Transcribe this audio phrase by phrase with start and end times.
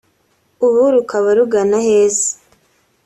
[0.65, 2.29] ubu rukaba rugana aheza